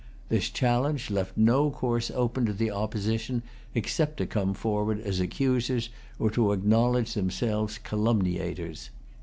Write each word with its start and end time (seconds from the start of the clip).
[Pg 0.31 0.39
214] 0.39 0.39
This 0.39 0.49
challenge 0.49 1.09
left 1.11 1.37
no 1.37 1.69
course 1.69 2.09
open 2.15 2.43
to 2.47 2.53
the 2.53 2.71
Opposition, 2.71 3.43
except 3.75 4.17
to 4.17 4.25
come 4.25 4.55
forward 4.55 4.99
as 4.99 5.19
accusers, 5.19 5.89
or 6.17 6.31
to 6.31 6.53
acknowledge 6.53 7.13
themselves 7.13 7.77
calumniators. 7.77 8.89